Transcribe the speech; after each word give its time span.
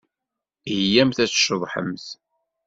Iyyamt 0.75 1.17
ad 1.23 1.29
tceḍḥemt! 1.29 2.05